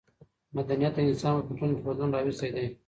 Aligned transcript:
مدنیت 0.57 0.93
د 0.95 0.99
انسانانو 1.09 1.45
په 1.45 1.49
فکرونو 1.53 1.75
کې 1.75 1.83
بدلون 1.87 2.09
راوستی 2.15 2.49
دی. 2.55 2.65